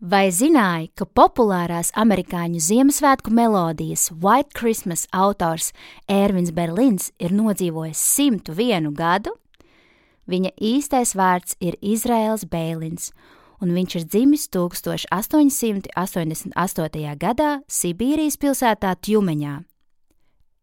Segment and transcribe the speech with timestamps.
[0.00, 5.76] Vai zināji, ka populārās amerikāņu Ziemassvētku melodijas White Christmas autors
[6.08, 9.36] Ērvins Berlins ir nodzīvojis 101 gadu?
[10.24, 13.12] Viņa īstais vārds ir Izraels Bēlins,
[13.60, 15.84] un viņš ir dzimis 1888.
[17.20, 19.68] gadā Sibīrijas pilsētā Tjumeņā.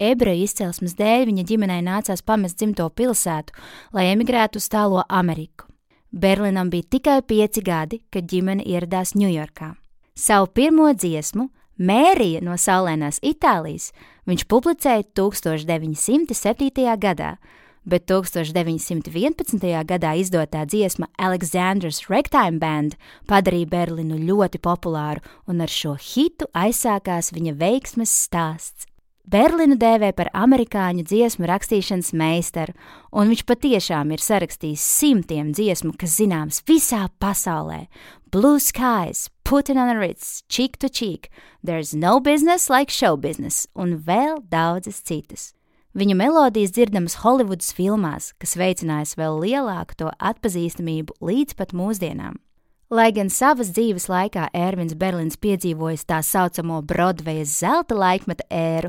[0.00, 3.52] Ebreju izcelsmes dēļ viņa ģimenei nācās pamest dzimto pilsētu,
[3.92, 5.67] lai emigrētu uz tālo Ameriku.
[6.10, 9.74] Berlinam bija tikai pieci gadi, kad ģimene ieradās Ņujorkā.
[10.16, 13.92] Savu pirmo dziesmu, Mērija no saulēnās Itālijas,
[14.26, 16.96] viņš publicēja 1907.
[16.98, 17.36] gadā,
[17.84, 19.62] bet 1911.
[19.86, 22.96] gadā izdotā dziesma Alexander's Ragtime Band
[23.28, 28.88] padarīja Berlinu ļoti populāru, un ar šo hitu aizsākās viņa veiksmes stāsts.
[29.28, 32.72] Berlinu dēvē par amerikāņu dziesmu rakstīšanas meistaru,
[33.12, 37.90] un viņš patiešām ir sarakstījis simtiem dziesmu, kas zināmas visā pasaulē.
[38.32, 41.28] Blue Skies, Putin on Ritz, Cheek to Cheek,
[41.60, 45.50] There's No Business Like Show Business un vēl daudzas citas.
[45.92, 52.40] Viņa melodijas dzirdamas Holivudas filmās, kas veicinājas vēl lielāku to atpazīstamību līdz pat mūsdienām.
[52.88, 58.88] Lai gan savas dzīves laikā Ervins Berlins piedzīvojis tā saucamo Broadvejas zelta laikmeta ēru,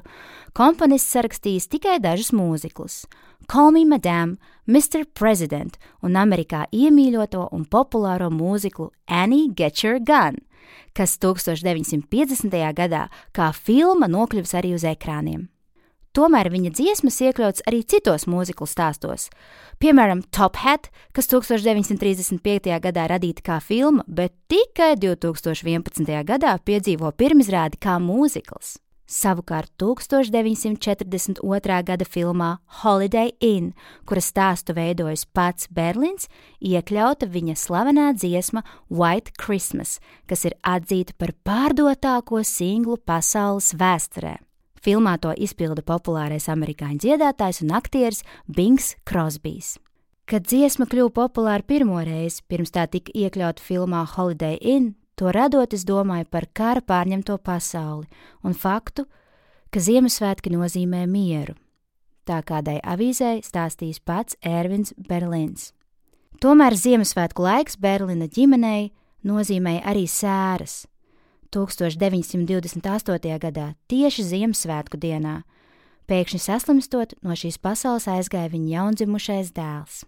[0.56, 3.02] komponists sarakstījis tikai dažus mūziklus-
[3.52, 5.04] Call Me Madame, Mr.
[5.04, 10.38] President un Amerikā iemīļoto un populāro mūziklu Annie Get Your Gun,
[10.96, 12.72] kas 1950.
[12.72, 15.50] gadā kā filma nokļuvis arī uz ekrāniem.
[16.18, 19.28] Tomēr viņa dziesmas iekļauts arī citos mūziklu stāstos.
[19.80, 22.74] Piemēram, Top Hat, kas 1935.
[22.82, 26.10] gadā radīta kā filma, bet tikai 2011.
[26.26, 28.80] gadā piedzīvo pirmizrādi kā mūzikls.
[29.10, 31.78] Savukārt 1942.
[31.86, 32.50] gada filmā
[32.82, 33.72] Holiday Inn,
[34.06, 36.30] kuras stāstu veidojis pats Berlins,
[36.62, 39.98] iekļauta viņa slavenā dziesma White Christmas,
[40.30, 44.49] kas ir atzīta par pārdotāko singlu pasaules vēsturē.
[44.86, 49.78] Filmā to izpilda populārais amerikāņu dziedātājs un aktieris Bings Crosbijs.
[50.30, 55.74] Kad dziesma kļuva populāra pirmo reizi, pirms tā tika iekļauta filmā Holiday Inn, to radot
[55.74, 58.06] es domāju par kara pārņemto pasauli
[58.46, 59.08] un faktu,
[59.74, 61.58] ka Ziemassvētki nozīmē mieru.
[62.30, 65.72] Tā kādai avīzei stāstīs pats Ervins Berlins.
[66.40, 68.92] Tomēr Ziemassvētku laiks Berlina ģimenei
[69.26, 70.84] nozīmēja arī sēras,
[71.54, 73.40] 1928.
[73.42, 75.42] gadā, tieši Ziemassvētku dienā,
[76.10, 80.04] pēkšņi saslimstot, no šīs pasaules aizgāja viņa jaundzimušais dēls.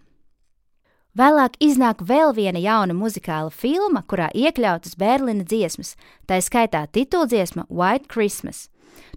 [1.18, 8.07] Vēlāk iznāk vēl viena jauna muzikāla filma, kurā iekļautas Berlīna dziesmas, tā skaitā tituldziesma White
[8.07, 8.69] Christmas.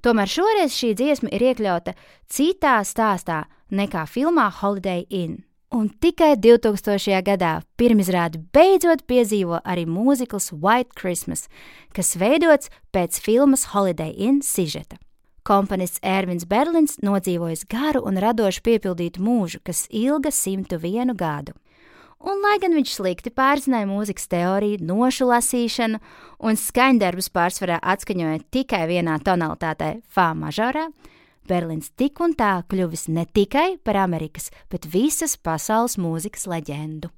[0.03, 1.95] Tomēr šoreiz šī dziesma ir iekļauta
[2.27, 5.45] citā stāstā nekā filmā Holiday Inn.
[5.73, 7.23] Un tikai 2000.
[7.25, 11.49] gadā pirmizrādi beidzot piedzīvo arī mūzikls White Christmas,
[11.97, 15.01] kas veidots pēc filmas Holiday Inn sižeta.
[15.45, 21.53] Komponists Ervins Berlins nodzīvojis garu un radoši piepildītu mūžu, kas ilga 101 gadu.
[22.25, 25.99] Un, lai gan viņš slikti pārzināja mūzikas teoriju, nošu lasīšanu
[26.41, 30.87] un skaņdarbus pārsvarā atskaņoja tikai vienā tonalitātē, Fā mažorā,
[31.49, 37.13] Berlīns tik un tā kļuvis ne tikai par Amerikas, bet visas pasaules mūzikas leģendu.